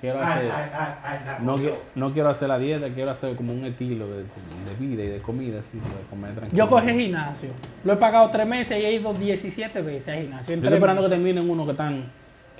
quiero 0.00 0.20
hacer, 0.20 0.50
ay, 0.50 0.70
ay, 0.72 0.92
ay, 1.04 1.18
ay, 1.26 1.44
no, 1.44 1.56
quiero, 1.56 1.82
no 1.94 2.12
quiero 2.12 2.28
hacer 2.30 2.48
la 2.48 2.58
dieta, 2.58 2.88
quiero 2.88 3.10
hacer 3.10 3.36
como 3.36 3.52
un 3.52 3.64
estilo 3.64 4.06
de, 4.08 4.16
de 4.22 4.74
vida 4.78 5.04
y 5.04 5.08
de 5.08 5.18
comida, 5.18 5.60
así, 5.60 5.78
de 5.78 6.08
comer 6.08 6.34
tranquilo. 6.34 6.56
Yo 6.56 6.68
cogí 6.70 6.88
gimnasio. 6.90 7.50
Lo 7.84 7.92
he 7.92 7.96
pagado 7.96 8.30
tres 8.30 8.46
meses 8.46 8.78
y 8.78 8.84
he 8.84 8.92
ido 8.94 9.12
17 9.12 9.80
veces 9.82 10.08
a 10.08 10.20
gimnasio. 10.20 10.54
Yo 10.54 10.62
estoy 10.62 10.74
esperando 10.74 11.02
que 11.02 11.08
meses. 11.08 11.18
terminen 11.18 11.50
uno 11.50 11.64
que 11.64 11.72
están, 11.72 12.04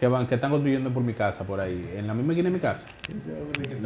que 0.00 0.08
van, 0.08 0.26
que 0.26 0.36
están 0.36 0.50
construyendo 0.50 0.88
por 0.88 1.02
mi 1.02 1.12
casa, 1.12 1.44
por 1.44 1.60
ahí, 1.60 1.92
en 1.94 2.06
la 2.06 2.14
misma 2.14 2.32
esquina 2.32 2.48
de 2.48 2.54
mi 2.54 2.58
casa. 2.58 2.86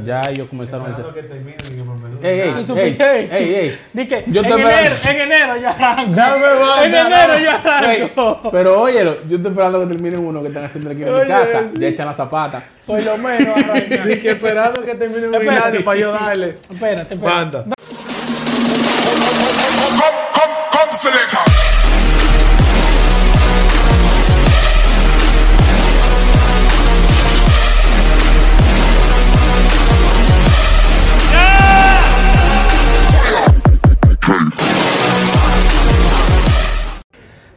Ya 0.06 0.20
ellos 0.30 0.48
comenzaron 0.48 0.86
a 0.86 0.96
me 0.96 2.30
ey, 2.30 2.40
ey, 2.40 2.64
¿Tú 2.64 2.76
ey, 2.76 2.96
ey, 3.00 3.54
ey. 3.54 3.78
Di 3.92 4.06
que 4.06 4.22
Yo 4.28 4.42
en, 4.42 4.52
enero, 4.52 4.94
en 5.08 5.20
enero 5.20 5.54
arranco. 5.68 6.14
Ya 6.14 6.36
me 6.36 6.46
va, 6.46 6.84
en 6.84 6.92
ya 6.92 7.06
enero 7.08 7.38
yo 7.40 7.50
arranco. 7.50 8.48
Pero 8.52 8.80
óyelo, 8.80 9.24
yo 9.28 9.36
estoy 9.38 9.50
esperando 9.50 9.80
que 9.80 9.86
terminen 9.92 10.20
uno 10.20 10.40
que 10.40 10.48
están 10.48 10.64
haciendo 10.64 10.90
aquí 10.90 11.02
en 11.02 11.14
mi 11.14 11.26
casa, 11.26 11.62
ya 11.76 11.88
echan 11.88 12.06
la 12.06 12.14
zapata. 12.14 12.62
Por 12.86 13.02
lo 13.02 13.18
menos 13.18 13.56
arranca. 13.56 14.04
Dije 14.06 14.30
esperando 14.30 14.82
que 14.82 14.94
termine 14.94 15.26
un 15.26 15.34
gimnasio 15.34 15.84
para 15.84 15.98
yo 15.98 16.12
darle. 16.12 16.50
Espérate, 16.70 17.14
espérate. 17.14 17.16
Banda. 17.16 17.64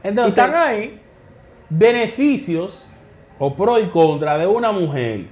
Entonces, 0.07 0.37
están 0.37 0.55
ahí. 0.55 0.99
beneficios 1.69 2.91
o 3.39 3.53
pro 3.53 3.79
y 3.79 3.85
contra 3.85 4.37
de 4.37 4.47
una 4.47 4.71
mujer 4.71 5.25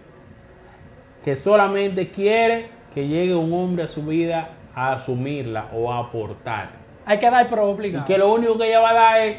que 1.23 1.35
solamente 1.37 2.09
quiere 2.09 2.67
que 2.93 3.07
llegue 3.07 3.35
un 3.35 3.51
hombre 3.53 3.83
a 3.83 3.87
su 3.87 4.03
vida 4.03 4.49
a 4.75 4.93
asumirla 4.93 5.67
o 5.73 5.91
a 5.91 5.99
aportar. 5.99 6.69
Hay 7.05 7.19
que 7.19 7.29
dar 7.29 7.47
pro 7.49 7.67
Y 7.69 7.71
obligado. 7.73 8.05
que 8.05 8.17
lo 8.17 8.33
único 8.33 8.57
que 8.57 8.67
ella 8.67 8.79
va 8.79 8.89
a 8.89 8.93
dar 8.93 9.19
es 9.21 9.37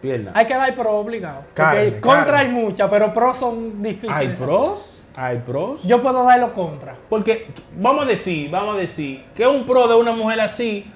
pierna. 0.00 0.32
Hay 0.34 0.46
que 0.46 0.54
dar 0.54 0.74
pro 0.74 0.92
obligado. 0.98 1.40
Porque 1.40 1.54
Carne, 1.54 2.00
contra 2.00 2.24
carne. 2.24 2.40
hay 2.40 2.48
muchas, 2.48 2.90
pero 2.90 3.12
pros 3.12 3.36
son 3.36 3.82
difíciles. 3.82 4.16
Hay 4.16 4.28
pros, 4.28 5.02
hay 5.16 5.38
pros. 5.38 5.82
Yo 5.84 6.02
puedo 6.02 6.24
dar 6.24 6.38
los 6.40 6.50
contra. 6.50 6.94
Porque 7.08 7.46
vamos 7.76 8.04
a 8.04 8.08
decir, 8.08 8.50
vamos 8.50 8.76
a 8.76 8.78
decir 8.78 9.24
que 9.36 9.46
un 9.46 9.64
pro 9.66 9.86
de 9.88 9.94
una 9.96 10.12
mujer 10.12 10.40
así 10.40 10.90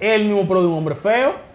es 0.00 0.14
el 0.20 0.26
mismo 0.26 0.46
pro 0.46 0.60
de 0.62 0.68
un 0.68 0.74
hombre 0.74 0.94
feo. 0.94 1.45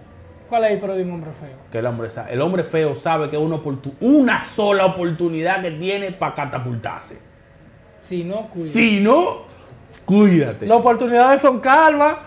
¿Cuál 0.52 0.66
es 0.66 0.84
el 0.84 0.90
un 1.08 1.12
hombre 1.14 1.32
feo? 1.32 1.56
Que 1.72 1.78
el 1.78 1.86
hombre, 1.86 2.10
el 2.30 2.42
hombre 2.42 2.66
feo 2.66 2.94
sabe 2.94 3.30
que 3.30 3.38
es 3.38 3.42
una, 3.42 3.62
una 4.02 4.42
sola 4.42 4.86
oportunidad 4.86 5.62
que 5.62 5.72
tiene 5.72 6.12
para 6.12 6.36
catapultarse. 6.36 7.22
Si 8.04 8.26
no, 8.26 8.50
cuida. 8.50 8.66
Si 8.66 9.00
no, 9.00 9.38
cuídate. 10.04 10.66
Las 10.66 10.78
oportunidades 10.78 11.40
son 11.40 11.62
calvas 11.62 12.18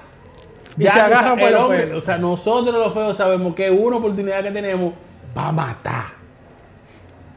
y 0.79 0.85
Ya 0.85 0.95
se 0.95 1.01
agarran 1.03 1.39
por 1.39 1.49
el 1.49 1.55
hombre. 1.55 1.95
O 1.95 2.01
sea, 2.01 2.17
nosotros 2.17 2.75
los 2.75 2.95
feos 2.95 3.15
sabemos 3.15 3.55
que 3.55 3.71
una 3.71 3.99
oportunidad 3.99 4.43
que 4.43 4.53
tenemos 4.53 4.95
para 5.35 5.53
matar. 5.53 6.07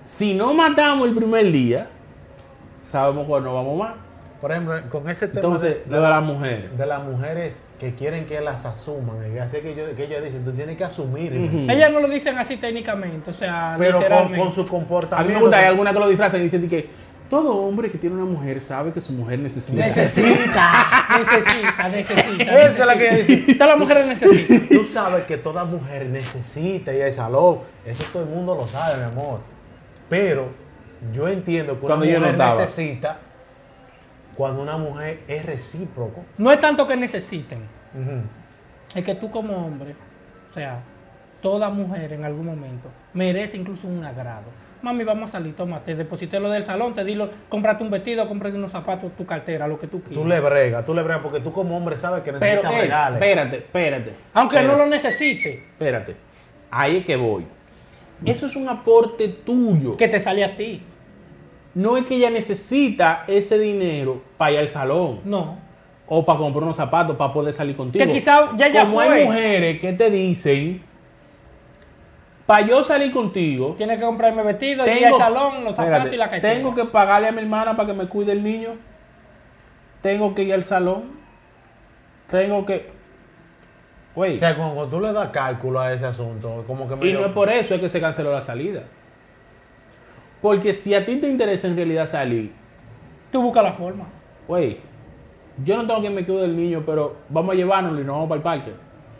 Si 0.05 0.35
no 0.35 0.53
matamos 0.53 1.09
el 1.09 1.13
primer 1.13 1.51
día, 1.51 1.89
sabemos 2.81 3.25
que 3.25 3.41
no 3.41 3.55
vamos 3.55 3.77
más. 3.77 4.06
Por 4.41 4.51
ejemplo, 4.51 4.75
con 4.89 5.09
ese 5.09 5.27
tema 5.27 5.39
Entonces, 5.41 5.77
de, 5.87 5.95
de 5.95 5.99
las 6.01 6.21
mujeres. 6.23 6.77
de 6.77 6.85
las 6.85 7.03
mujeres 7.03 7.63
que 7.79 7.95
quieren 7.95 8.25
que 8.25 8.39
las 8.41 8.65
asuman, 8.65 9.17
y 9.35 9.39
así 9.39 9.57
que, 9.61 9.73
yo- 9.75 9.95
que 9.95 10.03
ellas 10.03 10.23
dicen, 10.23 10.45
tú 10.45 10.51
tienes 10.51 10.77
que 10.77 10.83
asumirme. 10.83 11.47
Ujú. 11.47 11.71
Ellas 11.71 11.91
no 11.91 11.99
lo 11.99 12.07
dicen 12.07 12.37
así 12.37 12.57
técnicamente, 12.57 13.31
o 13.31 13.33
sea, 13.33 13.75
Pero 13.79 13.93
con, 13.93 14.01
literalmente. 14.03 14.39
con 14.39 14.51
su 14.53 14.61
A 14.61 14.63
mí 14.63 14.69
comportamiento. 14.69 15.33
me 15.33 15.41
gusta, 15.41 15.57
hay 15.57 15.65
alguna 15.65 15.91
que 15.93 15.99
lo 15.99 16.07
disfrazan 16.07 16.39
y 16.39 16.43
dicen 16.43 16.69
que 16.69 17.07
todo 17.29 17.55
hombre 17.57 17.91
que 17.91 17.97
tiene 17.97 18.15
una 18.15 18.25
mujer 18.25 18.61
sabe 18.61 18.93
que 18.93 19.01
su 19.01 19.11
mujer 19.11 19.39
necesita. 19.39 19.85
Necesita, 19.85 21.07
necesita, 21.19 21.89
necesita. 21.89 22.43
Esa 22.43 22.81
es 22.81 22.85
la 22.85 22.93
que. 22.97 23.53
Todas 23.55 23.69
las 23.69 23.79
mujeres 23.79 24.07
necesitan. 24.07 24.67
Tú 24.69 24.85
sabes 24.85 25.25
que 25.25 25.37
toda 25.37 25.65
mujer 25.65 26.05
necesita 26.05 26.93
ir 26.93 27.03
al 27.03 27.11
salón. 27.11 27.59
Eso 27.85 28.03
todo 28.13 28.23
el 28.23 28.29
mundo 28.29 28.55
lo 28.55 28.67
sabe, 28.67 28.97
mi 28.97 29.03
amor. 29.03 29.39
Pero 30.09 30.47
yo 31.13 31.27
entiendo 31.27 31.73
que 31.79 31.85
una 31.85 31.95
Cuando 31.95 32.05
yo 32.05 32.19
mujer 32.19 32.37
necesita 32.37 33.19
cuando 34.37 34.61
una 34.61 34.77
mujer 34.77 35.19
es 35.27 35.45
recíproco. 35.45 36.23
No 36.37 36.51
es 36.51 36.59
tanto 36.59 36.87
que 36.87 36.95
necesiten, 36.95 37.59
es 38.95 39.03
que 39.03 39.15
tú 39.15 39.29
como 39.31 39.65
hombre, 39.65 39.95
o 40.49 40.53
sea, 40.53 40.79
toda 41.41 41.69
mujer 41.69 42.13
en 42.13 42.23
algún 42.23 42.45
momento 42.45 42.89
merece 43.13 43.57
incluso 43.57 43.87
un 43.87 44.03
agrado. 44.05 44.45
Mami, 44.81 45.03
vamos 45.03 45.31
a 45.31 45.33
salir, 45.33 45.55
toma, 45.55 45.79
te 45.83 45.95
deposité 45.95 46.39
lo 46.39 46.51
del 46.51 46.63
salón, 46.63 46.93
te 46.93 47.03
di 47.03 47.15
lo, 47.15 47.29
cómprate 47.49 47.83
un 47.83 47.89
vestido, 47.89 48.27
cómprate 48.27 48.55
unos 48.57 48.71
zapatos, 48.71 49.11
tu 49.15 49.25
cartera, 49.25 49.67
lo 49.67 49.79
que 49.79 49.87
tú 49.87 50.01
quieras. 50.01 50.23
Tú 50.23 50.29
le 50.29 50.39
bregas, 50.39 50.85
tú 50.85 50.93
le 50.93 51.01
bregas 51.01 51.21
porque 51.23 51.39
tú 51.39 51.51
como 51.51 51.75
hombre 51.75 51.97
sabes 51.97 52.21
que 52.21 52.31
Pero, 52.31 52.61
necesitas 52.61 52.71
ey, 52.73 52.81
regales. 52.81 53.13
espérate, 53.21 53.57
espérate. 53.57 54.13
Aunque 54.35 54.61
no 54.61 54.75
lo 54.75 54.85
necesite, 54.85 55.63
Espérate. 55.71 56.15
Ahí 56.69 56.97
es 56.97 57.05
que 57.05 57.15
voy. 57.15 57.45
Eso 58.23 58.45
es 58.45 58.55
un 58.55 58.69
aporte 58.69 59.27
tuyo. 59.29 59.97
que 59.97 60.07
te 60.07 60.19
sale 60.19 60.43
a 60.43 60.55
ti. 60.55 60.83
No 61.77 61.95
es 61.95 62.05
que 62.05 62.15
ella 62.15 62.31
necesita 62.31 63.23
ese 63.27 63.59
dinero 63.59 64.19
para 64.37 64.51
ir 64.53 64.59
al 64.59 64.67
salón. 64.69 65.19
No. 65.25 65.59
o 66.07 66.25
para 66.25 66.39
comprar 66.39 66.63
unos 66.63 66.75
zapatos 66.77 67.15
para 67.17 67.31
poder 67.33 67.53
salir 67.53 67.75
contigo. 67.75 68.03
Que 68.03 68.11
quizá 68.11 68.49
ya 68.57 68.69
ya 68.69 68.81
Como 68.83 68.95
fue. 68.95 69.09
hay 69.09 69.25
mujeres 69.25 69.79
que 69.79 69.93
te 69.93 70.09
dicen, 70.09 70.81
para 72.45 72.65
yo 72.65 72.83
salir 72.83 73.11
contigo, 73.11 73.75
Tienes 73.77 73.99
que 73.99 74.05
comprarme 74.05 74.41
vestido, 74.41 74.87
ir 74.87 75.05
al 75.05 75.13
salón, 75.17 75.65
los 75.65 75.75
zapatos 75.75 76.05
espérate, 76.07 76.15
y 76.15 76.17
la 76.17 76.41
tengo 76.41 76.73
que 76.73 76.85
pagarle 76.85 77.27
a 77.27 77.31
mi 77.33 77.41
hermana 77.41 77.75
para 77.75 77.87
que 77.87 77.93
me 77.93 78.07
cuide 78.07 78.31
el 78.31 78.41
niño. 78.43 78.71
Tengo 80.01 80.33
que 80.33 80.43
ir 80.43 80.53
al 80.53 80.63
salón. 80.63 81.03
Tengo 82.29 82.65
que... 82.65 82.87
O 84.15 84.25
sea, 84.33 84.55
cuando 84.55 84.87
tú 84.87 84.99
le 84.99 85.11
das 85.13 85.29
cálculo 85.29 85.79
a 85.79 85.93
ese 85.93 86.05
asunto, 86.07 86.63
como 86.65 86.87
que 86.87 86.95
y 86.95 86.97
medio- 86.97 87.19
no 87.19 87.25
es 87.27 87.33
por 87.33 87.49
eso 87.49 87.75
es 87.75 87.81
que 87.81 87.89
se 87.89 87.99
canceló 88.01 88.31
la 88.31 88.41
salida. 88.41 88.81
Porque 90.41 90.73
si 90.73 90.93
a 90.93 91.05
ti 91.05 91.15
te 91.17 91.29
interesa 91.29 91.67
en 91.67 91.75
realidad 91.75 92.07
salir, 92.07 92.51
Tú 93.31 93.41
buscas 93.41 93.61
la 93.63 93.73
forma. 93.73 94.05
Güey, 94.47 94.77
yo 95.65 95.75
no 95.75 95.85
tengo 95.85 96.01
que 96.01 96.09
me 96.09 96.25
cuide 96.25 96.43
del 96.43 96.55
niño, 96.55 96.83
pero 96.85 97.17
vamos 97.27 97.53
a 97.53 97.57
llevárnoslo 97.57 97.99
y 97.99 98.05
nos 98.05 98.15
vamos 98.15 98.29
para 98.29 98.37
el 98.37 98.43
parque. 98.43 98.71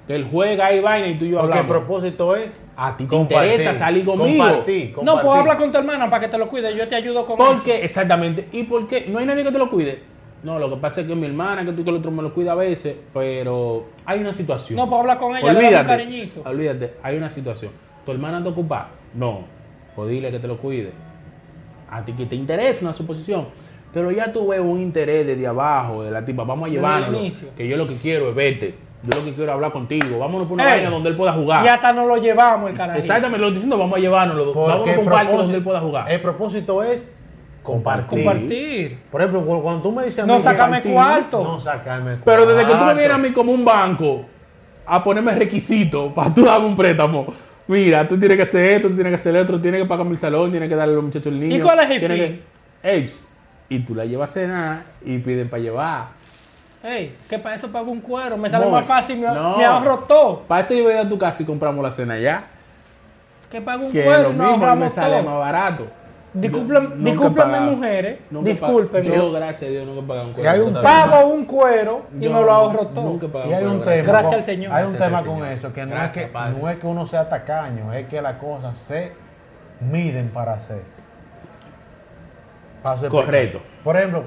Que 0.08 0.16
él 0.16 0.26
juega 0.32 0.68
ahí 0.68 0.80
vaina 0.80 1.08
y 1.08 1.20
tú 1.20 1.26
y 1.26 1.32
yo 1.32 1.40
Porque 1.42 1.52
el 1.54 1.60
hablamos. 1.60 1.86
propósito 1.86 2.34
es 2.38 2.50
A 2.78 2.96
ti 2.96 3.04
te 3.04 3.10
compartir, 3.10 3.52
interesa 3.52 3.76
salir 3.76 4.06
conmigo. 4.06 4.42
Compartir, 4.46 4.90
No, 4.92 4.96
compartir. 4.96 5.22
pues 5.26 5.40
habla 5.42 5.58
con 5.58 5.72
tu 5.74 5.78
hermana 5.80 6.10
para 6.10 6.22
que 6.22 6.28
te 6.30 6.38
lo 6.38 6.48
cuide. 6.48 6.74
Yo 6.74 6.88
te 6.88 6.96
ayudo 6.96 7.26
con 7.26 7.42
eso. 7.42 7.52
Porque, 7.52 7.84
exactamente. 7.84 8.48
¿Y 8.54 8.64
por 8.64 8.88
qué? 8.88 9.06
No 9.10 9.20
hay 9.20 9.26
nadie 9.26 9.44
que 9.44 9.52
te 9.52 9.58
lo 9.58 9.70
cuide. 9.70 10.02
No, 10.44 10.58
lo 10.60 10.70
que 10.70 10.78
pasa 10.78 11.02
es 11.02 11.08
que 11.08 11.16
mi 11.16 11.26
hermana, 11.26 11.66
que 11.66 11.74
tú 11.74 11.84
que 11.84 11.90
el 11.90 11.98
otro 11.98 12.12
me 12.12 12.22
lo 12.24 12.34
cuida 12.34 12.54
a 12.54 12.56
veces, 12.56 12.96
pero 13.14 13.88
hay 14.06 14.20
una 14.22 14.34
situación. 14.34 14.78
No, 14.78 14.88
pues 14.88 15.02
habla 15.02 15.18
con 15.18 15.36
ella, 15.36 15.48
le 15.48 15.54
da 15.54 15.60
un 15.60 15.66
Olvídate, 15.66 15.88
cariñito. 15.88 16.42
olvídate, 16.50 16.94
hay 17.04 17.18
una 17.18 17.30
situación. 17.30 17.72
¿Tu 18.06 18.12
hermana 18.14 18.42
te 18.42 18.48
ocupa? 18.50 18.88
No. 19.14 19.42
Pues 19.96 20.10
dile 20.10 20.32
que 20.32 20.40
te 20.40 20.48
lo 20.48 20.58
cuide. 20.58 20.92
A 21.90 22.04
ti 22.04 22.14
que 22.14 22.26
te 22.26 22.36
interesa 22.36 22.82
una 22.84 22.94
suposición. 22.94 23.46
Pero 23.94 24.12
ya 24.12 24.32
tú 24.32 24.48
ves 24.50 24.60
un 24.60 24.80
interés 24.80 25.26
desde 25.26 25.48
abajo, 25.48 26.04
de 26.04 26.12
la 26.12 26.24
tipa, 26.24 26.44
vamos 26.44 26.68
a 26.70 26.72
llevarlo. 26.72 27.18
Que 27.56 27.68
yo 27.68 27.78
lo 27.78 27.88
que 27.88 27.96
quiero 27.96 28.30
es 28.30 28.36
verte. 28.36 28.76
Yo 29.04 29.18
lo 29.18 29.24
que 29.24 29.34
quiero 29.34 29.52
es 29.52 29.56
hablar 29.56 29.72
contigo. 29.72 30.20
Vámonos 30.20 30.48
por 30.48 30.56
una 30.56 30.66
Ey, 30.66 30.70
vaina 30.82 30.90
donde 30.90 31.10
él 31.10 31.16
pueda 31.16 31.32
jugar. 31.32 31.64
Y 31.64 31.68
hasta 31.68 31.94
nos 31.94 32.08
lo 32.08 32.18
llevamos 32.18 32.70
el 32.70 32.76
carajo. 32.76 33.00
Exactamente, 33.00 33.40
lo 33.40 33.48
estoy 33.48 33.56
diciendo, 33.64 33.78
vamos 33.78 33.98
a 33.98 34.02
Vamos 34.10 34.88
a 34.88 34.92
el 34.94 35.00
un 35.00 35.38
donde 35.38 35.58
él 35.58 35.64
pueda 35.64 35.80
jugar. 35.80 36.12
El 36.12 36.20
propósito 36.20 36.84
es 36.84 37.16
compartir. 37.64 38.24
Compartir. 38.24 39.00
Por 39.10 39.22
ejemplo, 39.22 39.46
cu- 39.46 39.62
cuando 39.62 39.82
tú 39.82 39.92
me 39.92 40.04
dices 40.04 40.24
a 40.24 40.28
No 40.28 40.36
mí 40.36 40.42
sacarme 40.42 40.82
cuarto. 40.82 41.44
No 41.44 41.60
sacarme 41.60 42.18
cuarto. 42.18 42.26
Pero 42.26 42.46
desde 42.46 42.66
que 42.66 42.74
tú 42.78 42.86
me 42.86 42.94
vienes 42.94 43.12
a 43.12 43.18
mí 43.18 43.32
como 43.32 43.52
un 43.52 43.64
banco 43.64 44.26
a 44.86 45.04
ponerme 45.04 45.34
requisitos 45.36 46.12
para 46.14 46.34
tú 46.34 46.44
darme 46.46 46.68
un 46.68 46.76
préstamo. 46.76 47.28
Mira, 47.68 48.08
tú 48.08 48.18
tienes 48.18 48.38
que 48.38 48.44
hacer 48.44 48.66
esto, 48.66 48.88
tú 48.88 48.96
tienes 48.96 49.12
que 49.12 49.16
hacer 49.16 49.36
otro, 49.36 49.60
tienes 49.60 49.82
que 49.82 49.88
pagarme 49.88 50.12
el 50.14 50.18
salón, 50.20 50.52
tienes 50.52 50.70
que 50.70 50.76
darle 50.76 50.94
a 50.94 50.96
los 50.96 51.04
muchachos 51.06 51.28
el 51.28 51.40
niño. 51.40 51.58
¿Y 51.58 51.60
cuál 51.60 51.80
es 51.80 51.90
el 51.90 52.00
fin? 52.00 52.42
que- 52.84 53.10
y 53.70 53.80
tú 53.80 53.94
la 53.94 54.06
llevas 54.06 54.30
a 54.30 54.34
cenar 54.34 54.82
y 55.04 55.18
piden 55.18 55.50
para 55.50 55.62
llevar. 55.62 56.08
Ey, 56.84 57.14
que 57.30 57.38
para 57.38 57.56
eso 57.56 57.70
pago 57.70 57.92
un 57.92 58.00
cuero. 58.00 58.38
Me 58.38 58.50
sale 58.50 58.68
más 58.68 58.86
fácil, 58.86 59.20
me, 59.20 59.28
no. 59.28 59.58
me 59.58 59.66
ahorro 59.66 60.00
todo. 60.08 60.42
Para 60.48 60.62
eso 60.62 60.74
yo 60.74 60.84
voy 60.84 60.94
a 60.94 61.08
tu 61.08 61.18
casa 61.18 61.44
y 61.44 61.46
compramos 61.46 61.84
la 61.84 61.92
cena 61.92 62.18
ya. 62.18 62.46
Que 63.52 63.60
pago 63.60 63.88
un 63.88 63.92
Que 63.92 64.04
cuero 64.04 64.24
lo 64.24 64.30
y 64.30 64.34
mismo 64.52 64.76
me 64.76 64.90
sale 64.90 65.22
más 65.22 65.38
barato. 65.38 65.88
Discúlpenme, 66.42 67.60
mujeres. 67.62 68.20
pagado- 69.00 69.16
Yo, 69.16 69.32
gracias 69.32 69.64
a 69.64 69.66
Dios, 69.74 69.86
nunca 69.88 70.00
he 70.02 70.08
pagado 70.08 70.28
un 70.28 70.40
Y 70.40 70.46
hay 70.48 70.60
un 70.60 70.66
cuero. 70.72 70.82
Pago 70.84 71.28
un 71.28 71.46
cuero 71.46 72.02
y 72.20 72.24
Yo 72.24 72.32
me 72.32 72.42
lo 72.42 72.52
ahorro 72.52 72.88
todo. 72.88 73.10
Y 73.48 73.54
hay 73.54 73.64
cuero, 73.64 73.72
un 73.72 73.78
gracias. 73.80 73.96
tema. 73.96 74.08
Gracias 74.12 74.26
con- 74.26 74.34
al 74.36 74.44
Señor. 74.44 74.74
Hay 74.74 74.84
un 74.86 74.94
Gracias 74.94 75.10
tema 75.10 75.24
con 75.24 75.46
eso, 75.48 75.74
que 75.74 75.86
no, 75.86 76.04
es 76.04 76.12
que 76.12 76.22
Padre. 76.28 76.56
no 76.62 76.70
es 76.70 76.78
que 76.78 76.88
uno 76.88 77.06
sea 77.06 77.30
tacaño, 77.30 77.94
es 77.94 78.08
que 78.08 78.22
las 78.22 78.36
cosas 78.38 78.78
se 78.78 79.12
miden 79.80 80.30
para 80.30 80.54
hacer. 80.54 80.82
Para 82.84 82.96
hacer 82.96 83.10
Correcto. 83.10 83.60
Por 83.84 83.96
ejemplo, 83.98 84.24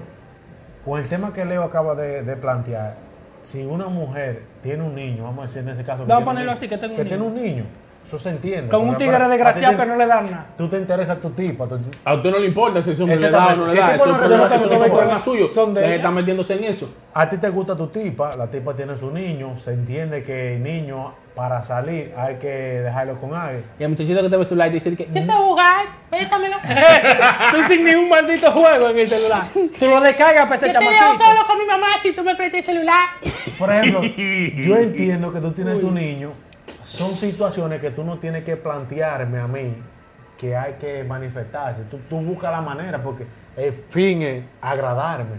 con 0.84 0.98
el 1.00 1.08
tema 1.08 1.32
que 1.32 1.44
Leo 1.44 1.62
acaba 1.62 1.94
de, 1.94 2.22
de 2.22 2.36
plantear, 2.36 2.96
si 3.42 3.64
una 3.64 3.86
mujer 3.88 4.42
tiene 4.62 4.82
un 4.82 4.94
niño, 4.94 5.24
vamos 5.24 5.44
a 5.44 5.46
decir 5.46 5.62
en 5.62 5.68
ese 5.70 5.84
caso. 5.84 6.00
Vamos 6.00 6.12
a 6.14 6.18
un 6.18 6.24
ponerlo 6.24 6.50
niño, 6.50 6.56
así, 6.56 6.68
que 6.68 6.76
tengo 6.78 6.92
un 6.94 6.96
que 6.96 7.04
tiene 7.04 7.22
un 7.24 7.34
niño, 7.34 7.64
Eso 8.04 8.18
se 8.18 8.30
entiende. 8.30 8.68
Con 8.70 8.88
un 8.88 8.96
tigre 8.96 9.28
desgraciado 9.28 9.74
a 9.76 9.80
que 9.80 9.86
no 9.86 9.96
le 9.96 10.06
dan 10.06 10.24
nada. 10.30 10.46
Tú 10.56 10.68
te 10.68 10.78
interesa 10.78 11.16
tu 11.20 11.30
tipo. 11.30 11.66
tú- 11.68 11.78
A 12.04 12.14
usted 12.14 12.30
no 12.30 12.38
le 12.38 12.46
importa 12.46 12.82
si 12.82 12.90
hombre 13.00 13.16
le 13.18 13.30
da 13.30 13.38
o 13.46 13.50
Exactamente. 13.50 13.56
no 13.60 13.64
le 13.66 13.70
Si 13.70 13.76
el 13.78 13.84
da. 13.86 13.92
tipo 13.92 14.04
Eso 14.04 14.10
no 14.10 14.16
es 14.16 14.20
resuelve, 14.22 14.46
problema- 14.46 14.56
eso 14.56 14.64
eso 14.64 14.74
es 14.74 14.80
son 14.80 14.90
problema 14.90 15.22
suyo. 15.22 15.94
estar 15.94 16.12
metiéndose 16.12 16.54
en 16.54 16.64
eso. 16.64 16.90
A 17.14 17.28
ti 17.30 17.36
te 17.36 17.48
gusta 17.50 17.76
tu 17.76 17.86
tipa, 17.88 18.36
la 18.36 18.48
tipa 18.48 18.74
tiene 18.74 18.96
su 18.96 19.10
niño, 19.12 19.56
se 19.56 19.72
entiende 19.74 20.22
que 20.24 20.56
el 20.56 20.62
niño 20.62 21.14
para 21.36 21.62
salir 21.62 22.12
hay 22.16 22.36
que 22.36 22.48
dejarlo 22.48 23.16
con 23.16 23.32
alguien. 23.34 23.64
Y 23.78 23.82
el 23.84 23.90
muchachito 23.90 24.22
que 24.22 24.28
te 24.28 24.36
ve 24.36 24.42
el 24.42 24.46
celular 24.46 24.68
y 24.68 24.70
dice 24.72 24.96
que 24.96 25.06
¿Qué 25.06 25.22
sé 25.22 25.32
jugar? 25.32 25.86
Préstamelo. 26.10 26.56
Tú 27.52 27.62
sin 27.68 27.84
ni 27.84 27.94
un 27.94 28.08
maldito 28.08 28.50
juego 28.50 28.88
en 28.88 28.98
el 28.98 29.08
celular. 29.08 29.44
Tú 29.78 29.86
lo 29.86 30.00
descargas 30.00 30.44
para 30.44 30.56
ese 30.56 30.66
Yo 30.72 30.72
te 30.78 30.84
dejo 30.84 30.96
chamaquito. 30.96 31.24
solo 31.24 31.46
con 31.46 31.58
mi 31.58 31.66
mamá 31.66 31.86
si 32.00 32.12
tú 32.12 32.24
me 32.24 32.34
prestas 32.34 32.58
el 32.58 32.64
celular. 32.64 33.08
Por 33.58 33.72
ejemplo, 33.72 34.02
yo 34.02 34.76
entiendo 34.76 35.32
que 35.32 35.40
tú 35.40 35.52
tienes 35.52 35.78
tu 35.80 35.90
niño, 35.92 36.32
son 36.84 37.14
situaciones 37.14 37.80
que 37.80 37.90
tú 37.90 38.04
no 38.04 38.18
tienes 38.18 38.44
que 38.44 38.56
plantearme 38.56 39.38
a 39.38 39.46
mí 39.46 39.74
que 40.40 40.56
hay 40.56 40.74
que 40.74 41.04
manifestarse. 41.04 41.82
Tú, 41.84 41.98
tú 42.08 42.18
buscas 42.20 42.50
la 42.50 42.62
manera 42.62 43.02
porque 43.02 43.26
el 43.58 43.74
fin 43.74 44.22
es 44.22 44.42
agradarme 44.62 45.36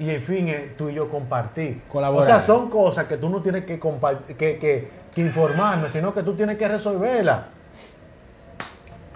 y 0.00 0.10
el 0.10 0.20
fin 0.20 0.48
es 0.48 0.76
tú 0.76 0.88
y 0.88 0.94
yo 0.94 1.08
compartir. 1.08 1.82
Colaborar. 1.88 2.24
O 2.24 2.26
sea, 2.26 2.40
son 2.40 2.68
cosas 2.68 3.06
que 3.06 3.16
tú 3.16 3.30
no 3.30 3.40
tienes 3.40 3.64
que, 3.64 3.78
que, 3.78 4.58
que, 4.58 4.90
que 5.14 5.20
informarme, 5.20 5.88
sino 5.88 6.12
que 6.12 6.24
tú 6.24 6.34
tienes 6.34 6.58
que 6.58 6.66
resolverlas. 6.66 7.42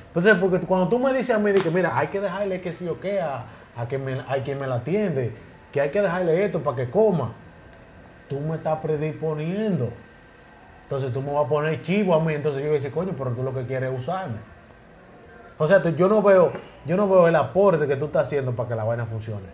Entonces, 0.09 0.35
porque 0.41 0.61
cuando 0.61 0.89
tú 0.89 1.01
me 1.01 1.13
dices 1.13 1.35
a 1.35 1.41
mí, 1.41 1.51
de 1.51 1.61
que 1.61 1.71
mira, 1.73 1.99
hay 1.99 2.07
que 2.07 2.21
dejarle 2.21 2.61
que 2.61 2.73
sí 2.73 2.87
o 2.87 3.01
qué 3.01 3.21
a, 3.21 3.47
a, 3.77 3.89
que 3.89 3.99
me, 3.99 4.21
a 4.21 4.43
quien 4.45 4.61
me 4.61 4.69
la 4.69 4.77
atiende, 4.77 5.33
que 5.73 5.81
hay 5.81 5.91
que 5.91 6.01
dejarle 6.01 6.45
esto 6.45 6.63
para 6.63 6.77
que 6.77 6.89
coma, 6.89 7.33
tú 8.29 8.39
me 8.39 8.55
estás 8.55 8.79
predisponiendo. 8.79 9.93
Entonces 10.87 11.13
tú 11.13 11.21
me 11.21 11.33
vas 11.33 11.47
a 11.47 11.49
poner 11.49 11.83
chivo 11.83 12.15
a 12.15 12.21
mí, 12.21 12.33
entonces 12.35 12.61
yo 12.61 12.69
voy 12.69 12.77
a 12.77 12.79
decir, 12.81 12.93
coño, 12.93 13.13
pero 13.19 13.33
tú 13.33 13.43
lo 13.43 13.53
que 13.53 13.65
quieres 13.65 13.93
es 13.93 13.99
usarme. 14.01 14.37
O 15.59 15.67
sea, 15.67 15.83
tú- 15.83 15.91
yo 15.97 16.07
no 16.09 16.23
veo, 16.23 16.53
yo 16.87 16.97
no 16.97 17.09
veo 17.09 17.27
el 17.27 17.35
aporte 17.35 17.87
que 17.89 17.97
tú 17.97 18.05
estás 18.07 18.25
haciendo 18.25 18.53
para 18.55 18.69
que 18.69 18.75
la 18.77 18.85
vaina 18.85 19.05
funcione. 19.07 19.47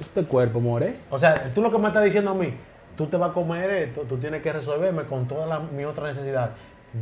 este 0.00 0.24
cuerpo, 0.24 0.60
more. 0.60 0.94
O 1.10 1.18
sea, 1.18 1.50
tú 1.54 1.62
lo 1.62 1.70
que 1.72 1.78
me 1.78 1.88
estás 1.88 2.04
diciendo 2.04 2.30
a 2.30 2.34
mí, 2.34 2.52
tú 2.98 3.06
te 3.06 3.16
vas 3.16 3.30
a 3.30 3.32
comer 3.32 3.70
esto, 3.70 4.02
tú 4.02 4.18
tienes 4.18 4.42
que 4.42 4.52
resolverme 4.52 5.04
con 5.04 5.26
toda 5.26 5.46
la, 5.46 5.58
mi 5.58 5.84
otra 5.84 6.06
necesidad. 6.08 6.50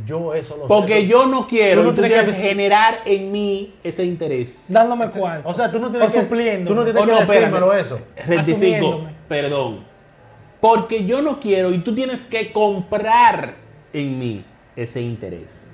Yo 0.05 0.33
eso 0.33 0.57
lo 0.57 0.67
Porque 0.67 0.93
sé. 1.01 1.07
yo 1.07 1.25
no 1.25 1.45
quiero, 1.47 1.81
Tú 1.81 1.87
no 1.89 1.93
tienes 1.93 2.29
que 2.29 2.33
generar 2.35 2.99
en 3.05 3.31
mí 3.31 3.75
ese 3.83 4.03
interés. 4.05 4.67
Dándome 4.69 5.09
cuál. 5.09 5.41
O 5.45 5.53
sea, 5.53 5.71
tú 5.71 5.79
no 5.79 5.89
tienes 5.91 6.09
O 6.09 6.13
que, 6.13 6.21
supliéndome. 6.21 6.67
tú 6.67 6.75
no 6.75 6.83
tienes 6.83 7.01
Oh, 7.01 7.05
que 7.05 7.11
no, 7.11 7.19
decírmelo 7.19 7.73
espérame. 7.73 7.81
eso. 7.81 7.99
Rectifico, 8.27 9.01
perdón. 9.29 9.85
Porque 10.65 11.05
yo 11.05 11.21
no 11.21 11.39
quiero 11.39 11.71
y 11.71 11.77
tú 11.77 11.93
tienes 11.93 12.25
que 12.25 12.51
comprar 12.51 13.53
en 13.93 14.17
mí 14.17 14.43
ese 14.75 14.99
interés. 14.99 15.67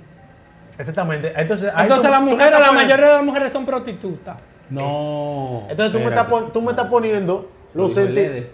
Exactamente. 0.77 1.31
Entonces, 1.35 1.71
Entonces 1.77 2.11
tú- 2.11 2.21
mujeres, 2.21 2.45
estás 2.47 2.59
la 2.59 2.71
mayoría 2.73 3.07
de 3.07 3.13
las 3.13 3.23
mujeres 3.23 3.53
son 3.53 3.65
prostitutas. 3.65 4.35
No. 4.69 5.63
Entonces 5.69 5.93
tú 5.93 5.99
me, 5.99 6.07
estás, 6.07 6.27
tú 6.51 6.61
me 6.61 6.71
estás 6.71 6.87
poniendo 6.87 7.49
los 7.73 7.93
sentimientos. 7.93 8.49